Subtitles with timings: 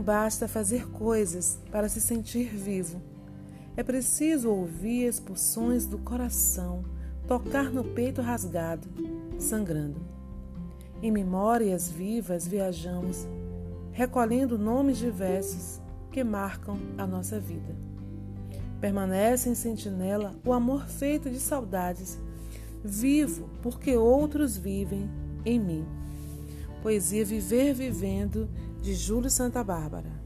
[0.00, 3.00] basta fazer coisas para se sentir vivo.
[3.76, 6.84] É preciso ouvir expulsões do coração,
[7.26, 8.88] tocar no peito rasgado,
[9.38, 10.00] sangrando.
[11.02, 13.26] Em memórias vivas viajamos,
[13.92, 15.80] recolhendo nomes diversos
[16.10, 17.76] que marcam a nossa vida.
[18.80, 22.18] Permanece em sentinela o amor feito de saudades,
[22.82, 25.08] vivo porque outros vivem
[25.44, 25.86] em mim.
[26.86, 28.48] Poesia Viver Vivendo,
[28.80, 30.22] de Júlio Santa Bárbara.